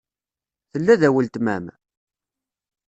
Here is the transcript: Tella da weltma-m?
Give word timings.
Tella 0.71 0.95
da 1.01 1.09
weltma-m? 1.13 1.65